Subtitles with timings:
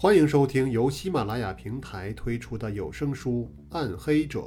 [0.00, 4.42] 欢迎收听由喜马拉雅平台推出的有声书《暗黑者》，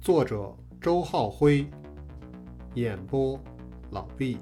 [0.00, 0.50] 作者
[0.80, 1.66] 周浩辉，
[2.72, 3.38] 演播
[3.90, 4.38] 老毕。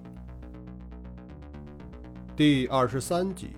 [2.36, 3.48] 第二十三集，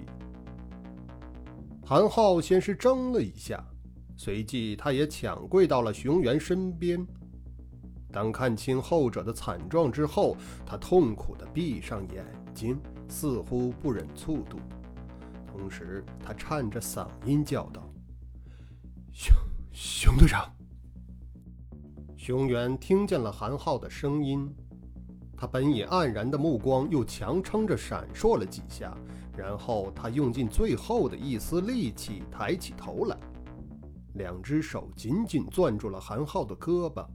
[1.85, 3.63] 韩浩先是怔了一下，
[4.17, 7.06] 随即他也抢跪到了熊原身边。
[8.11, 12.81] 当看清后者的惨状之后，他痛苦地闭上眼睛，
[13.11, 14.59] 似乎不忍卒读。
[15.57, 17.89] 同时，他颤着嗓音叫道
[19.15, 19.33] ：“熊
[19.71, 20.53] 熊队长。”
[22.19, 24.53] 熊原听见了韩浩的声音，
[25.37, 28.97] 他本已黯然的目光又强撑着闪烁了几下，
[29.37, 33.17] 然后他用尽最后的一丝力气抬起头来，
[34.15, 37.07] 两只手紧紧攥住了韩浩的胳膊，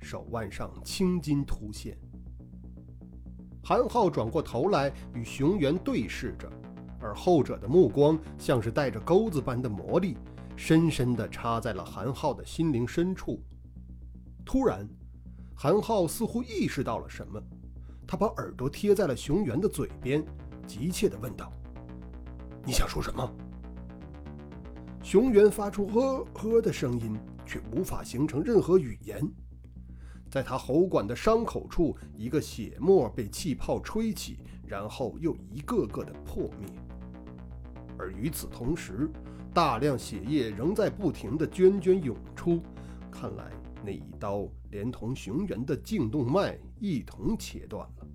[0.00, 1.98] 手腕上青筋突现。
[3.62, 6.50] 韩浩转过头来与熊原对视着。
[7.04, 10.16] 而后者的目光像是带着钩子般的魔力，
[10.56, 13.42] 深深地插在了韩浩的心灵深处。
[14.42, 14.88] 突然，
[15.54, 17.38] 韩浩似乎意识到了什么，
[18.06, 20.24] 他把耳朵贴在了熊原的嘴边，
[20.66, 21.52] 急切地问道
[22.64, 23.30] ：“你想说什么？”
[25.04, 29.22] 熊原发出“呵呵”的声音，却无法形成任何语言。
[30.30, 36.68] 在他喉管的伤口处，一个血沫被气泡吹起，然后又一个个的破灭。
[37.98, 39.08] 而与此同时，
[39.52, 42.60] 大量血液仍在不停地涓涓涌出。
[43.10, 43.52] 看来
[43.84, 48.06] 那一刀连同熊原的颈动脉一同切断了。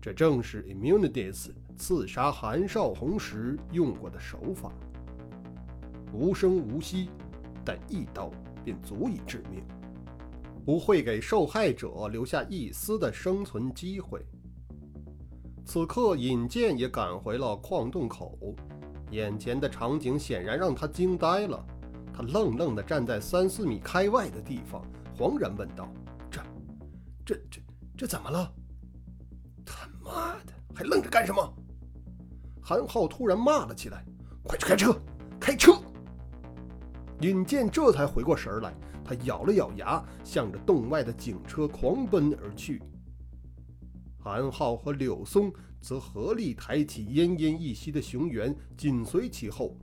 [0.00, 4.72] 这正是 Immunities 刺杀韩少红时用过的手法，
[6.12, 7.10] 无声无息，
[7.64, 8.30] 但一刀
[8.64, 9.62] 便足以致命，
[10.64, 14.24] 不会给受害者留下一丝的生存机会。
[15.64, 18.36] 此刻，尹健也赶回了矿洞口，
[19.10, 21.64] 眼前的场景显然让他惊呆了。
[22.12, 24.84] 他愣愣地站在三四米开外的地方，
[25.16, 25.88] 惶然问道
[26.30, 26.42] ：“这、
[27.24, 27.60] 这、这、
[27.96, 28.52] 这怎么了？
[29.64, 31.54] 他妈的，还愣着干什么？”
[32.60, 34.04] 韩浩突然骂了起来
[34.44, 34.94] ：“快去开车，
[35.40, 35.72] 开车！”
[37.22, 42.82] 尹健这才回过神来，他咬了咬牙，向着洞外的警车狂奔而去。
[44.22, 49.76] 韩浩和柳松则合力抬起奄奄一息的熊原，紧随其后。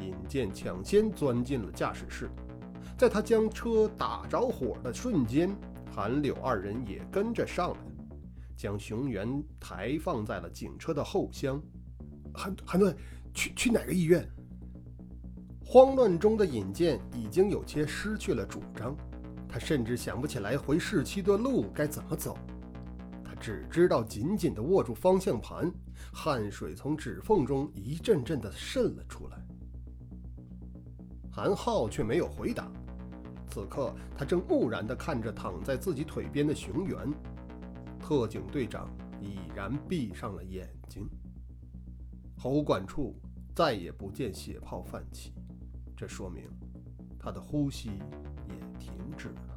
[0.00, 2.30] 尹健抢先钻进了驾驶室，
[2.96, 5.54] 在他将车打着火的瞬间，
[5.94, 7.78] 韩柳二人也跟着上来，
[8.56, 11.62] 将熊原抬放在了警车的后厢。
[12.32, 12.94] 韩韩队，
[13.34, 14.26] 去去哪个医院？
[15.62, 18.96] 慌乱中的尹健已经有些失去了主张，
[19.46, 22.38] 他甚至想不起来回市区的路该怎么走。
[23.42, 25.68] 只知道紧紧地握住方向盘，
[26.14, 29.36] 汗水从指缝中一阵阵地渗了出来。
[31.28, 32.70] 韩浩却没有回答，
[33.50, 36.96] 此刻他正木然地看着躺在自己腿边的熊原。
[37.98, 38.88] 特警队长
[39.20, 41.08] 已然闭上了眼睛，
[42.38, 43.16] 喉管处
[43.56, 45.32] 再也不见血泡泛起，
[45.96, 46.48] 这说明
[47.18, 47.88] 他的呼吸
[48.48, 49.51] 也停止了。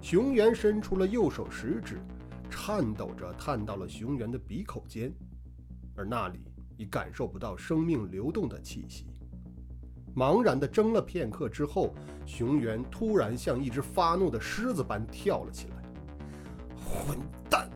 [0.00, 2.00] 熊原伸出了右手食指，
[2.48, 5.12] 颤抖着探到了熊原的鼻口间，
[5.94, 6.40] 而那里
[6.76, 9.06] 已感受不到生命流动的气息。
[10.16, 11.94] 茫然地怔了片刻之后，
[12.24, 15.76] 熊原突然像一只发怒的狮子般跳了起来
[16.74, 17.18] ：“混
[17.50, 17.68] 蛋，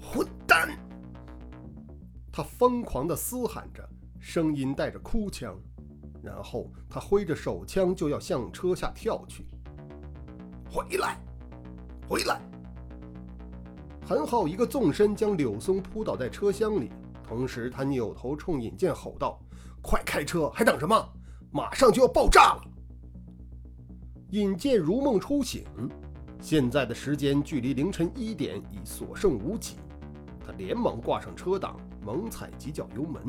[0.00, 0.78] 混蛋！”
[2.30, 3.86] 他疯狂地嘶喊着，
[4.20, 5.58] 声音带着哭腔，
[6.22, 9.46] 然后他挥着手枪就要向车下跳去。
[10.70, 11.20] 回来！
[12.10, 12.40] 回来！
[14.04, 16.90] 韩浩一个纵身将柳松扑倒在车厢里，
[17.22, 19.38] 同时他扭头冲尹健吼道
[19.80, 21.08] ：“快开车，还等什么？
[21.52, 22.62] 马上就要爆炸了！”
[24.30, 25.64] 尹健如梦初醒，
[26.40, 29.76] 现在的时间距离凌晨一点已所剩无几，
[30.44, 33.22] 他连忙挂上车档，猛踩几脚油门。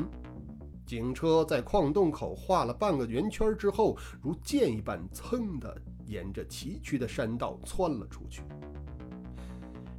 [0.84, 5.74] 警车在矿洞口画了半个圆圈之后，如箭一般，噌的
[6.06, 8.42] 沿着崎岖的山道窜了出去。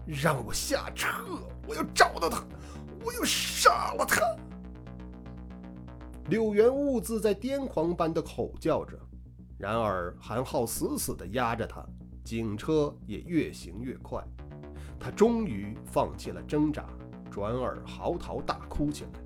[0.06, 1.08] 让我下车！
[1.66, 2.44] 我要找到他，
[3.04, 4.22] 我要杀了他！
[6.30, 9.00] 柳原兀自在癫狂般的吼叫着，
[9.58, 11.84] 然而韩浩死死地压着他，
[12.24, 14.22] 警车也越行越快，
[15.00, 16.86] 他终于放弃了挣扎，
[17.32, 19.23] 转而嚎啕大哭起来。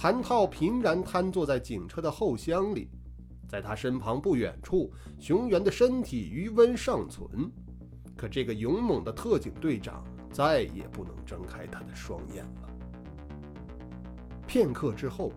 [0.00, 2.88] 韩浩平然瘫坐在警车的后厢里，
[3.48, 7.50] 在他身旁不远处，熊原的身体余温尚存。
[8.16, 12.68] 可这个勇猛的特警队长再也不能睁开他的双眼了。
[14.46, 15.32] 片刻之后，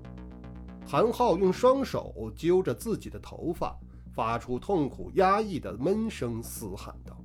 [0.86, 3.76] 韩浩用双手揪着自己的头发，
[4.14, 7.20] 发出痛苦压抑的闷声，嘶喊道：“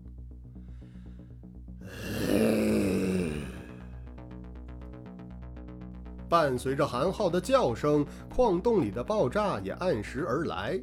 [6.29, 10.81] 伴随着韩浩的叫声，矿洞里的爆炸也按时而来。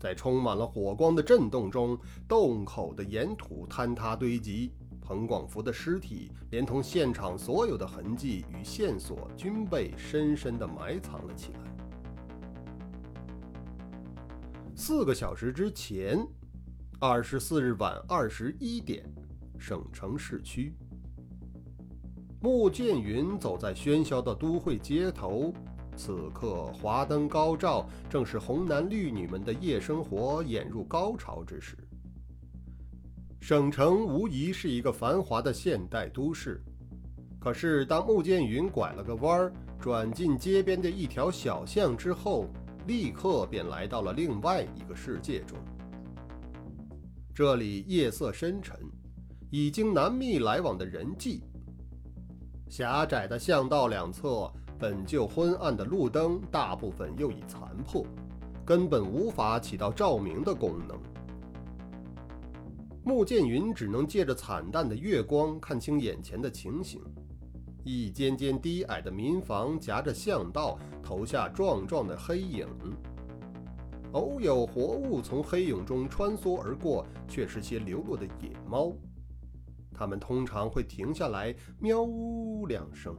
[0.00, 4.72] 在充满了火光的震动中，洞口的岩土坍塌堆积。”
[5.04, 11.58] 彭广福的尸体，连同现场所有的痕迹与线索，均被深深地埋藏了起来。
[14.76, 16.24] 四个小时之前，
[17.00, 19.04] 二十四日晚二十一点，
[19.58, 20.72] 省城市区，
[22.42, 25.54] 穆剑云走在喧嚣的都会街头，
[25.94, 31.78] 此刻华灯高照，正是红男绿女们的夜生活演入高潮之时。
[33.40, 36.60] 省城无疑是一个繁华的现代都市，
[37.38, 42.48] 可是当穆剑云拐了个弯儿，转进街边的一条小巷之后，
[42.88, 45.56] 立刻便来到了另外一个世界中。
[47.32, 48.76] 这里夜色深沉，
[49.48, 51.44] 已经难觅来往的人迹。
[52.72, 58.02] 狭窄的巷道两侧本就昏暗的路灯，大部分又已残破，
[58.64, 60.98] 根本无法起到照明的功能。
[63.04, 66.98] 穆剑云只能借着惨淡的月光看清眼前的情形：
[67.84, 72.66] 一间间低矮的民房夹着巷道，投下壮壮的黑影。
[74.12, 78.94] 偶有活物从黑影中穿梭而过，却是些流落的野猫。
[80.02, 83.16] 它们通常会停下来，喵呜两声，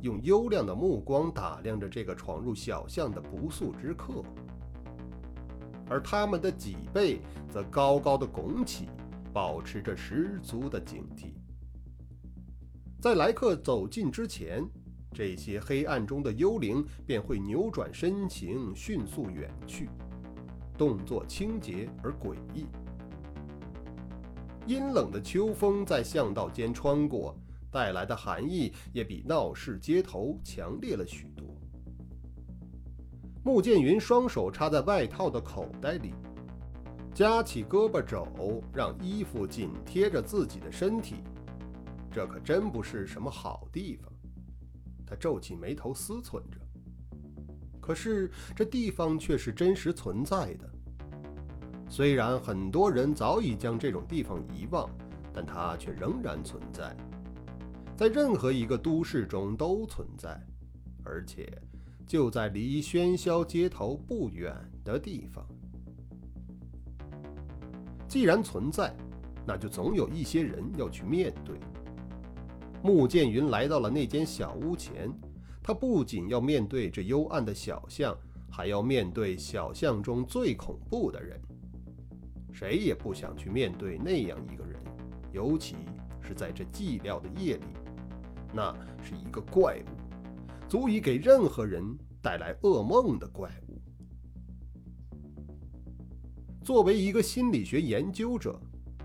[0.00, 4.20] 用幽亮的目光打量着这个闯入小巷的不速之客。
[5.88, 8.88] 而它们的脊背则高高的拱起。
[9.32, 11.32] 保持着十足的警惕，
[13.00, 14.64] 在来客走近之前，
[15.12, 19.88] 这些黑暗中的幽灵便会扭转身形，迅速远去，
[20.78, 22.66] 动作清洁而诡异。
[24.66, 27.36] 阴冷的秋风在巷道间穿过，
[27.70, 31.46] 带来的寒意也比闹市街头强烈了许多。
[33.44, 36.14] 穆剑云双手插在外套的口袋里。
[37.12, 41.16] 夹起胳膊肘，让衣服紧贴着自己的身体，
[42.10, 44.12] 这可真不是什么好地方。
[45.06, 46.58] 他皱起眉头思忖着。
[47.80, 50.73] 可是这地方却是真实存在的。
[51.88, 54.90] 虽然很多人早已将这种地方遗忘，
[55.32, 56.96] 但它却仍然存在，
[57.96, 60.40] 在任何一个都市中都存在，
[61.04, 61.60] 而且
[62.06, 65.46] 就在离喧嚣街头不远的地方。
[68.08, 68.94] 既然存在，
[69.46, 71.58] 那就总有一些人要去面对。
[72.82, 75.12] 穆剑云来到了那间小屋前，
[75.62, 78.16] 他不仅要面对这幽暗的小巷，
[78.50, 81.40] 还要面对小巷中最恐怖的人。
[82.54, 84.80] 谁也不想去面对那样一个人，
[85.32, 85.74] 尤其
[86.20, 87.64] 是在这寂寥的夜里。
[88.52, 88.72] 那
[89.02, 91.82] 是一个怪物，足以给任何人
[92.22, 93.82] 带来噩梦的怪物。
[96.62, 98.56] 作为一个心理学研究者，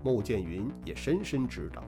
[0.04, 1.82] 穆剑云也深深知道，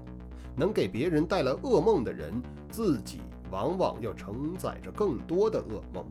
[0.57, 3.21] 能给别人带来噩梦的人，自己
[3.53, 6.05] 往往要承载着更多的噩梦。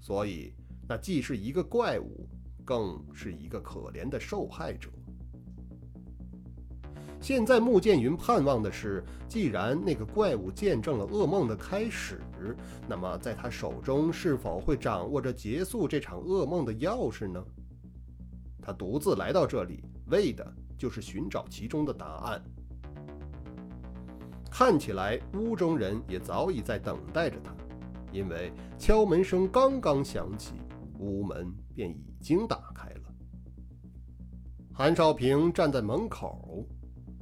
[0.00, 0.54] 所以，
[0.88, 2.28] 那既是一个怪物，
[2.68, 4.90] 更是一个可怜的受害者。
[7.18, 12.20] 现在，穆剑云盼望的是，既然那个怪物见证了噩梦的开始，
[12.86, 17.42] 那么在他手中是否会掌握着结束这场噩梦的钥匙呢？
[18.60, 20.46] 他独自来到这里，为的
[20.76, 22.44] 就是寻找其中的答案。
[24.50, 27.50] 看起来屋中人也早已在等待着他，
[28.12, 30.52] 因为敲门声刚刚响起，
[30.98, 33.02] 屋门便已经打开了。
[34.74, 36.66] 韩少平站在门口，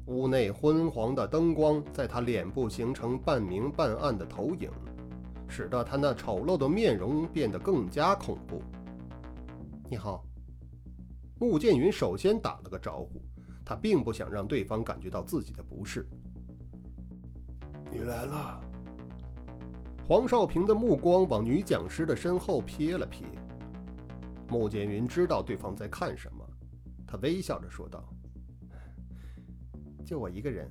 [0.07, 4.71] 屋内昏黄的灯光在他脸部形成半明半暗的投影，
[5.47, 8.63] 使得他那丑陋的面容变得更加恐怖。
[9.91, 10.25] 你好。
[11.39, 13.21] 穆剑云首先打了个招呼，
[13.63, 16.09] 他并不想让对方感觉到自己的不适。
[17.93, 18.59] 你来了。
[20.09, 23.36] 黄少平的目光往女讲师的身后瞥了瞥。
[24.49, 26.47] 穆剑云知道对方在看什么，
[27.07, 28.05] 他微笑着说道
[30.07, 30.71] ：“就我一个人。”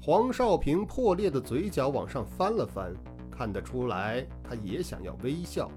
[0.00, 2.94] 黄少平破裂的嘴角往上翻了翻，
[3.30, 5.70] 看得出来，他也想要微笑。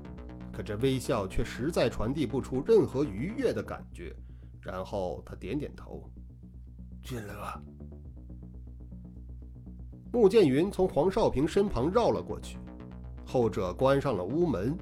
[0.51, 4.13] 可这微笑却实在传递不出任何愉悦的感觉，
[4.59, 6.09] 然后他点点头，
[7.03, 7.61] 进来吧。
[10.11, 12.57] 穆剑云从黄少平身旁绕了过去，
[13.25, 14.75] 后者关上了屋门，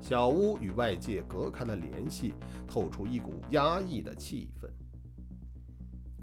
[0.00, 2.34] 小屋与外界隔开了联系，
[2.66, 4.68] 透出一股压抑的气氛。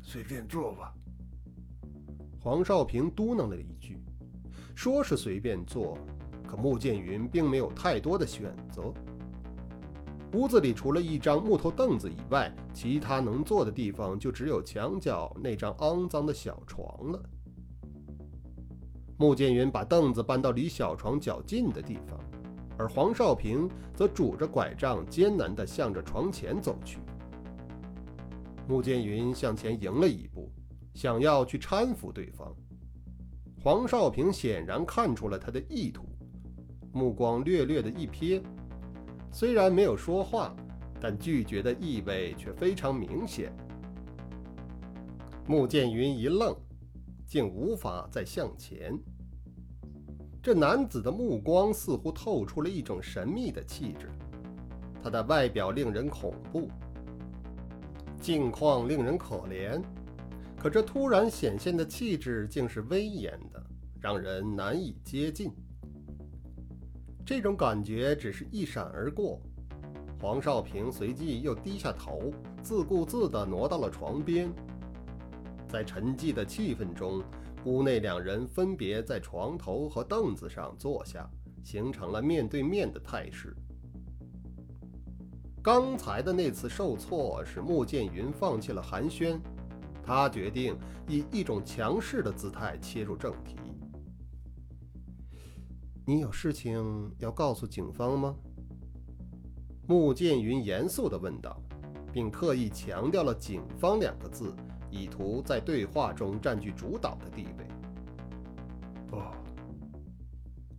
[0.01, 0.93] 随便坐吧。
[2.39, 3.99] 黄少平嘟囔了一句，
[4.75, 5.97] 说是随便坐，
[6.47, 8.93] 可穆剑云并没有太多的选择。
[10.33, 17.23] 屋子里除了一张木头凳子以外，其他能坐的地方就只有墙角那张肮脏的小床了。
[19.17, 22.19] 穆剑云把凳子搬到离小床较近的地方，
[22.77, 26.99] 而黄少平则拄着拐杖，艰难地向着床前走去。
[28.67, 30.51] 穆剑云向前迎了一步，
[30.93, 32.53] 想要去搀扶对方。
[33.61, 36.05] 黄少平显然看出了他的意图，
[36.91, 38.41] 目光略略的一瞥。
[39.31, 40.55] 虽然没有说话，
[40.99, 43.51] 但拒绝的意味却非常明显。
[45.47, 46.55] 穆剑云一愣，
[47.27, 48.97] 竟无法再向前。
[50.45, 54.11] 这男子的目光似乎透出了一种神秘的气质，
[55.01, 56.69] 他的外表令人恐怖，
[58.21, 59.81] 境况令人可怜，
[60.55, 63.65] 可这突然显现的气质竟是威严的，
[63.99, 65.51] 让人难以接近。
[67.25, 69.41] 这种感觉只是一闪而过，
[70.21, 74.53] 黄少平随即又低下头，自顾自地挪到了床边。
[75.67, 77.23] 在沉寂的气氛中，
[77.65, 81.29] 屋内两人分别在床头和凳子上坐下，
[81.63, 83.55] 形成了面对面的态势。
[85.63, 89.39] 刚才的那次受挫使穆剑云放弃了寒暄，
[90.03, 93.55] 他决定以一种强势的姿态切入正题。
[96.05, 98.35] 你有事情要告诉警方吗？
[99.87, 101.59] 穆剑云严肃地问道，
[102.13, 104.53] 并特意强调了“警方”两个字，
[104.95, 107.67] 以图在对话中占据主导的地位。
[109.07, 109.21] 不，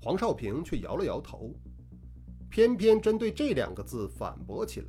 [0.03, 1.53] 黄少平却摇了摇头，
[2.49, 4.87] 偏偏针对这两个字反驳起来：“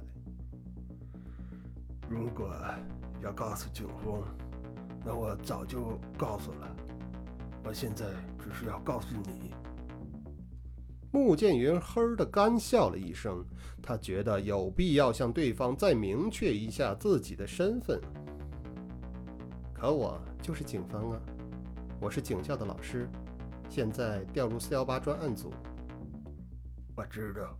[2.09, 2.55] 如果
[3.21, 4.23] 要告诉警方，
[5.05, 6.75] 那我早就告诉了。
[7.63, 8.05] 我现在
[8.39, 9.53] 只是要告诉你。”
[11.11, 13.43] 穆剑云呵的干笑了一声，
[13.81, 17.99] 他觉得有必要向对方再明确一下自己的身份。
[19.79, 21.21] 可我就是警方啊，
[22.01, 23.07] 我是警校的老师，
[23.69, 25.53] 现在调入四幺八专案组。
[26.95, 27.55] 我知道。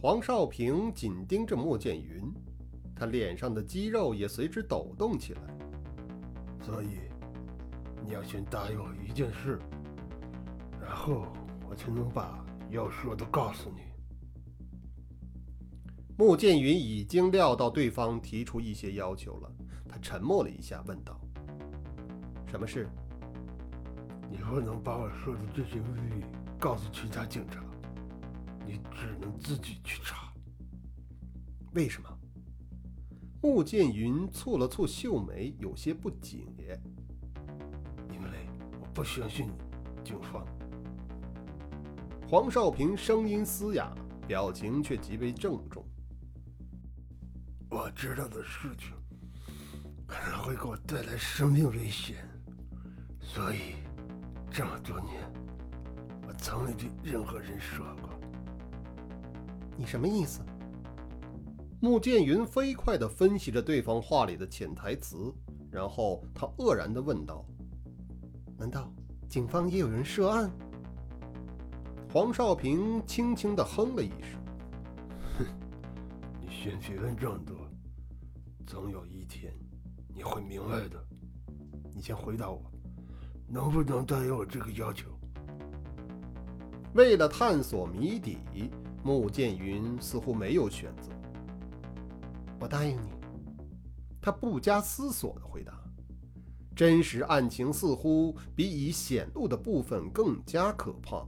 [0.00, 2.32] 黄少平紧盯着穆剑云，
[2.94, 5.40] 他脸上的肌肉也随之抖动起来。
[6.62, 7.00] 所以，
[8.04, 9.58] 你要先答应我一件事，
[10.80, 11.26] 然后。
[11.68, 13.82] 我才能把要说的告诉你。
[16.18, 19.52] 穆剑云已经料到对方提出一些要求了，
[19.90, 21.20] 他沉默了一下，问道
[22.46, 22.88] ：“什么事？
[24.30, 26.24] 你不能把我说的这些秘密
[26.58, 27.60] 告诉其他警察，
[28.64, 30.32] 你只能自己去查。
[31.74, 32.08] 为什么？”
[33.42, 36.46] 穆剑云蹙了蹙秀眉，有些不解。
[38.12, 38.46] 因为
[38.80, 39.50] 我不相信
[40.04, 40.46] 警方。
[42.28, 43.92] 黄少平声音嘶哑，
[44.28, 45.84] 表情却极为郑重。
[47.70, 48.92] 我知道的事情
[50.10, 52.16] 可能会给我带来生命危险，
[53.20, 53.76] 所以
[54.50, 55.32] 这么多年
[56.26, 58.10] 我从未对任何人说过。
[59.76, 60.40] 你什么意思？
[61.80, 65.32] 穆剑云飞快地分析着对方话里的潜台词，
[65.70, 67.46] 然后他愕然地问道
[68.58, 68.92] ：“难道
[69.28, 70.50] 警方也有人涉案？”
[72.12, 74.40] 黄少平轻轻地哼了一声
[75.38, 75.46] ：“哼，
[76.40, 77.56] 你先别问这么多，
[78.66, 79.54] 总有一天
[80.20, 81.02] 你会明白的。
[81.94, 82.60] 你先回答我，
[83.48, 85.08] 能不能答应我这个要求？”
[86.92, 88.36] 为了探索谜底，
[89.02, 91.10] 穆剑云似乎没有选择。
[92.58, 93.08] 我答应你。
[94.20, 95.72] 他不加思索地回答
[96.76, 101.26] ：“真实案情似乎比已显露的部分更加可怕。”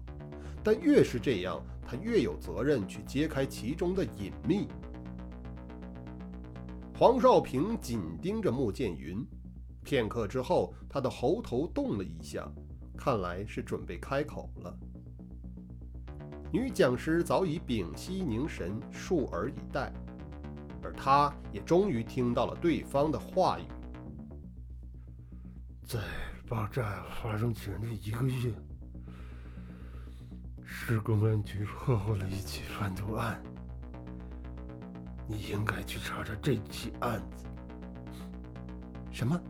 [0.62, 4.68] 但越是这样，他越有责任去揭开其中的隐秘。
[7.02, 9.26] 黄少平紧盯着穆剑云，
[9.82, 12.48] 片刻之后，他的喉头动了一下，
[12.96, 14.72] 看来是准备开口了。
[16.52, 19.92] 女讲师早已屏息凝神，竖耳以待，
[20.80, 23.64] 而他也终于听到了对方的话语：
[25.84, 25.98] 在
[26.48, 28.54] 爆炸发生前的一个月。
[30.62, 33.42] 市公安局破获了一起贩毒案，
[35.32, 37.46] 你应该去查查这起案子。
[39.10, 39.40] 什么？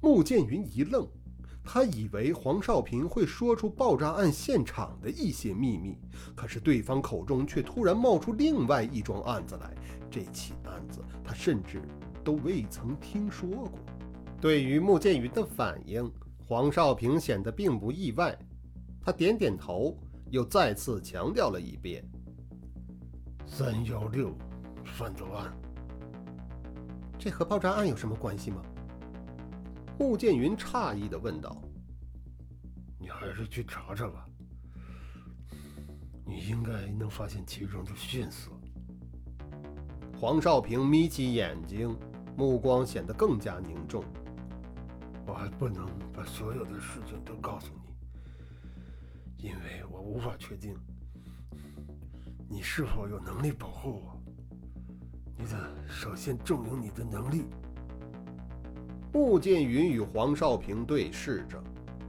[0.00, 1.06] 穆剑云一愣，
[1.62, 5.98] 他以为黄少平会说出爆炸案现场的一些秘密，
[6.34, 9.74] 可是对方口中却突然冒出另外一桩案子来。
[10.10, 11.82] 这起案子他甚至
[12.22, 13.72] 都未曾听说过。
[14.40, 16.10] 对于穆剑云的反应，
[16.46, 18.38] 黄少平显得并不意外。
[19.02, 19.98] 他点点头，
[20.30, 22.02] 又再次强调了一遍
[23.46, 24.36] ：“三幺六
[24.84, 25.52] 犯罪案，
[27.18, 28.62] 这和爆炸案有什么关系吗？”
[29.98, 31.56] 穆剑云诧异的问道
[32.98, 34.26] ：“你还是去查查吧，
[36.26, 38.52] 你应该能发现其中的线索。”
[40.18, 41.96] 黄少平眯起眼睛，
[42.36, 44.02] 目光显得更加凝重。
[45.26, 47.72] 我还不能把所有的事情都告诉
[49.38, 50.76] 你，因为我无法确定
[52.48, 54.23] 你是否有能力保护我。
[55.36, 55.56] 你得
[55.88, 57.44] 首先证明你的能力。
[59.12, 61.62] 穆剑云与黄少平对视着，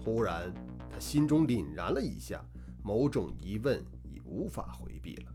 [0.03, 0.53] 忽然，
[0.89, 2.43] 他心中凛然了一下，
[2.81, 5.31] 某种疑问已无法回避了。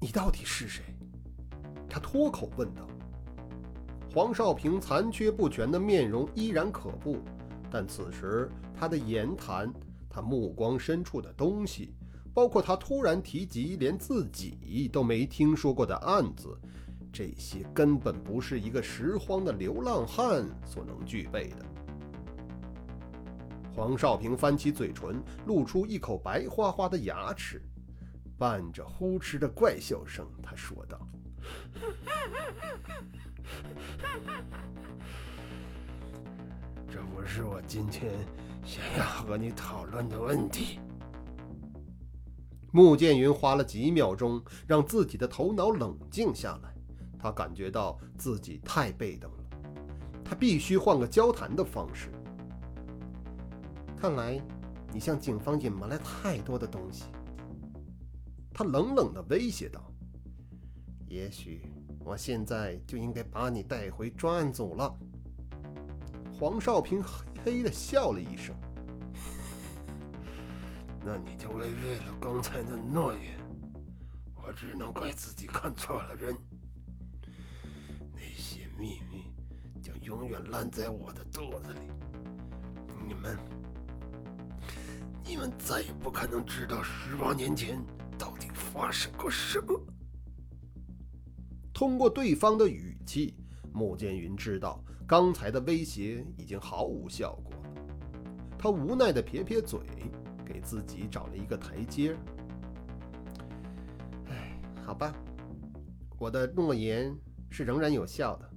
[0.00, 0.84] 你到底是谁？
[1.88, 2.86] 他脱口问道。
[4.12, 7.18] 黄少平残缺不全的面容依然可怖，
[7.70, 9.72] 但此时他的言谈，
[10.08, 11.95] 他目光深处的东西，
[12.36, 16.54] 包括他突然提及连自己都没听说过的案子。
[17.10, 21.64] 这些根本不是一个拾荒的流浪汉所能具备的。
[23.74, 27.62] 黄少平翻起嘴唇，露出一口白花花的牙齿，
[28.36, 31.08] 伴着呼哧的怪笑声，他说道
[36.92, 38.12] ：“这不是我今天
[38.62, 40.78] 想要和你讨论的问题。”
[42.76, 46.74] 穆剑云花了几秒钟，让自己的头脑冷静下来。
[47.18, 49.38] 他感觉到自己太被动了，
[50.22, 52.12] 他必须换个交谈的方式。
[53.96, 54.38] 看来，
[54.92, 57.04] 你向警方隐瞒了太多的东西。
[58.52, 59.80] 他冷冷地威胁道
[61.08, 61.72] ：“也许
[62.04, 64.94] 我现在就应该把你带回专案组了。”
[66.38, 68.54] 黄少平嘿嘿地笑了一声
[71.08, 73.38] ：“那你就违背了刚才的诺言，
[74.34, 76.36] 我只能怪自己看错了人。”
[78.12, 79.32] 那些秘密
[79.80, 81.78] 将永远烂在我的肚子里。
[83.06, 83.38] 你们，
[85.24, 87.80] 你们再也不可能知道十八年前
[88.18, 89.80] 到底发生过什么。
[91.72, 93.36] 通过对方的语气，
[93.72, 97.70] 穆剑云知道刚才的威胁已经毫无效果了。
[98.58, 99.78] 他无奈的撇撇嘴，
[100.46, 102.16] 给自己找了一个台阶。
[104.28, 105.12] 哎，好吧，
[106.18, 107.14] 我的诺言
[107.50, 108.48] 是仍然有效的。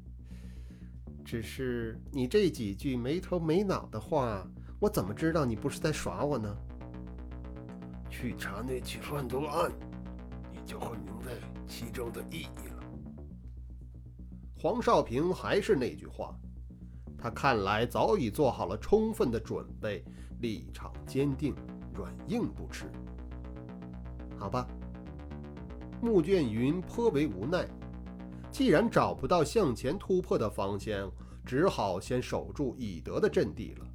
[1.26, 4.48] 只是你这几句没头没脑的话，
[4.80, 6.56] 我怎么知道你不是在耍我呢？
[8.10, 9.72] 去查那起贩毒案，
[10.52, 11.32] 你就会明白
[11.68, 12.84] 其中的意义了。
[14.58, 16.36] 黄少平还是那句话，
[17.18, 20.04] 他看来早已做好了充分的准备，
[20.42, 21.54] 立场坚定，
[22.00, 22.86] 软硬不吃。
[24.38, 24.66] 好吧，
[26.02, 27.68] 穆卷云颇为无奈。
[28.50, 31.12] 既然找不到向前突破的方向，
[31.46, 33.86] 只好先守住以德的阵地了。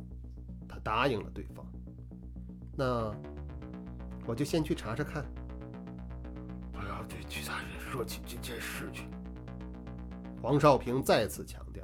[0.68, 1.64] 他答应了对方。
[2.76, 3.10] 那
[4.26, 5.24] 我就先去查查看。
[6.72, 9.04] 不要对其他人说起这件事去。
[10.42, 11.82] 黄少平再次强调：“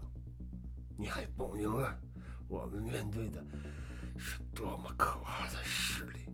[0.98, 1.98] 你还不明白，
[2.46, 3.42] 我们面对的
[4.20, 6.26] 是多么可怕的势力。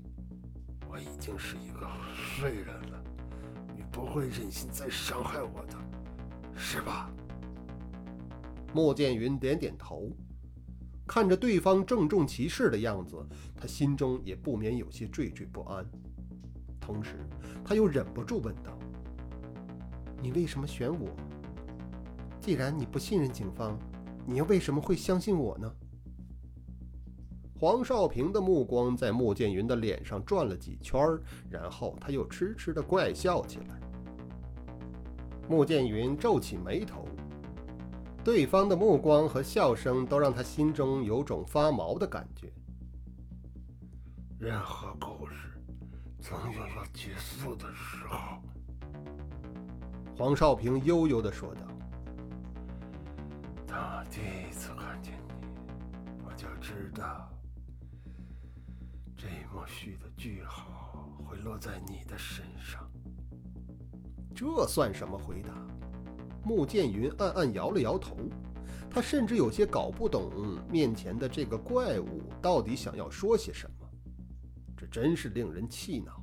[0.89, 1.89] 我已经是一个
[2.37, 3.03] 废人了，
[3.77, 5.79] 你不会忍心再伤害我的。”
[6.59, 7.09] 是吧？
[8.75, 10.11] 莫剑云点点头，
[11.07, 15.87] 看着对方郑重其事的样子，他心中也不免有些惴惴不安。
[16.81, 17.25] 同时，
[17.65, 18.77] 他又忍不住问道
[20.21, 21.09] ：“你为什么选我？
[22.41, 23.79] 既然你不信任警方，
[24.27, 25.73] 你又为什么会相信我呢？”
[27.59, 31.01] 黄少平的目光在穆剑云的脸上转了几圈，
[31.49, 33.81] 然后他又痴痴的怪笑起来。
[35.49, 37.07] 穆剑云皱起眉头，
[38.23, 42.53] 对方的目光和笑声都让他心中有种发毛的感觉。
[44.39, 45.59] 任何故事
[46.21, 48.43] 总有要结束的时候。
[50.19, 51.63] 黄少平悠悠地说道
[53.67, 57.31] ：“当我第一次看见你，我就知道
[59.17, 62.89] 这一幕戏的句号会落在你的身上。”
[64.35, 65.51] 这算什么回答？
[66.45, 68.17] 穆剑云暗暗摇了摇头，
[68.91, 70.31] 他甚至有些搞不懂
[70.71, 73.89] 面前的这个怪物到底想要说些什么。
[74.77, 76.23] 这真是令人气恼。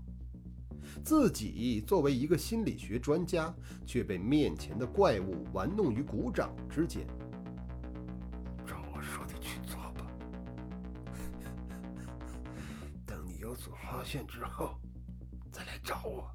[1.04, 3.54] 自己作为一个心理学专家，
[3.86, 7.06] 却被面前的怪物玩弄于股掌之间。
[13.64, 14.72] 所发现之后，
[15.50, 16.30] 再来找我。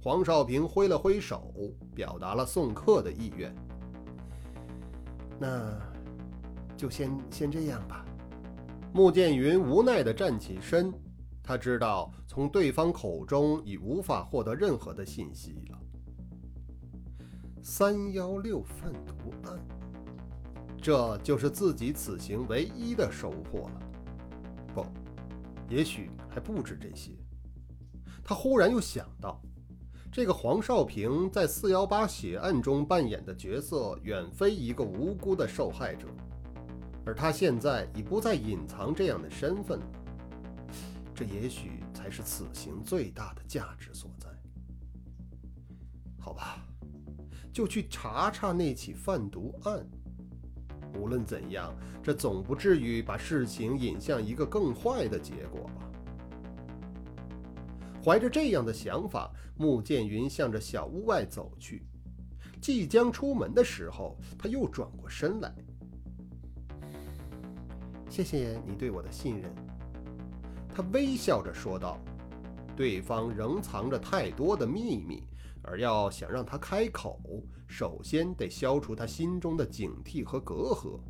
[0.00, 1.52] 黄少平挥了挥手，
[1.96, 3.52] 表达了送客的意愿。
[5.36, 5.76] 那
[6.76, 8.06] 就先先这样吧。
[8.92, 10.94] 穆剑云无奈地站起身。
[11.42, 15.78] 他知道从对方口中已无法获得任何的信息了。
[17.64, 19.58] 三幺六贩毒案，
[20.80, 23.83] 这就是自己此行唯一的收获了。
[25.74, 27.10] 也许还不止这些。
[28.22, 29.42] 他忽然又想到，
[30.12, 36.06] 这个黄少平在四幺八血案中扮演的角色，远非一个无辜的受害者，
[37.04, 39.80] 而他现在已不再隐藏这样的身份。
[41.12, 44.28] 这也许才是此行最大的价值所在。
[46.20, 46.64] 好吧，
[47.52, 49.84] 就去查查那起贩毒案。
[50.98, 55.90] 无论怎样，这总不至于把事情引向一个更坏的结果吧？
[58.04, 61.82] 怀着这样的想法，穆剑云向着小屋外走去。
[62.60, 65.54] 即将出门的时候，他又转过身来
[68.08, 69.50] ：“谢谢你对我的信任。”
[70.74, 71.98] 他微笑着说道
[72.76, 75.22] ：“对方仍藏着太多的秘密，
[75.64, 77.20] 而要想让他开口，
[77.66, 81.00] 首先得消除他心中的警惕和隔阂。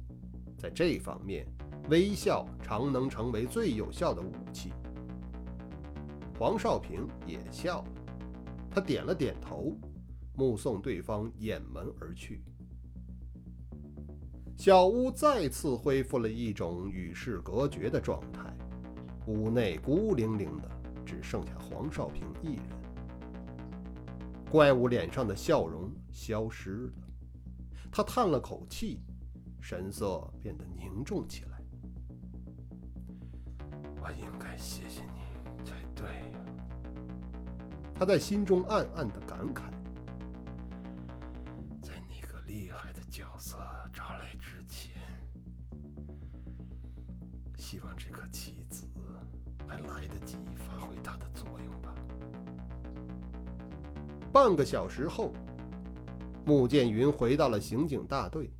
[0.56, 1.46] 在这方面，
[1.90, 4.72] 微笑常能成为最有效的武器。”
[6.38, 7.88] 黄少平也笑了，
[8.70, 9.76] 他点了点头，
[10.34, 12.42] 目送对方掩门而去。
[14.56, 18.52] 小屋再次恢复了一种与世隔绝的状态。
[19.26, 20.70] 屋内孤零零的，
[21.04, 22.83] 只剩下黄少平一人。
[24.54, 26.92] 怪物脸上的笑容消失了，
[27.90, 29.00] 他叹了口气，
[29.60, 31.60] 神色变得凝重起来。
[34.00, 36.38] 我应该谢谢你才对呀，
[37.96, 39.62] 他在心中暗暗的感慨。
[41.82, 43.58] 在那个厉害的角色
[43.92, 44.92] 找来之前，
[47.58, 48.86] 希望这颗棋子。
[49.66, 51.92] 还来得及发挥它的作用吧。
[54.34, 55.32] 半个小时后，
[56.44, 58.50] 穆剑云回到了刑警大队。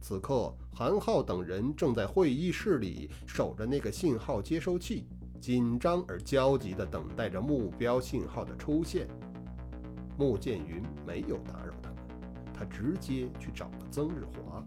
[0.00, 5.06] 此刻，韩浩等人正在会议室里守着那个信号接收器，
[5.40, 9.06] 紧张而焦急地等待着目标信号的出现。
[10.18, 11.98] 穆剑云没有打扰他们，
[12.52, 14.66] 他直接去找了曾日华。